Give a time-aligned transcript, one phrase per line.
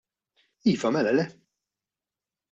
[0.71, 1.25] Iva, mela le!